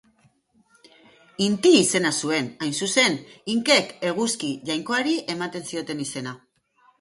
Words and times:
Inti 1.47 1.73
izena 1.79 2.11
zuen, 2.25 2.49
hain 2.67 2.73
zuzen, 2.85 3.19
Inkek 3.57 3.93
eguzki 4.13 4.51
jaionkari 4.71 5.15
ematen 5.37 5.69
zioten 5.69 6.03
izena. 6.09 6.35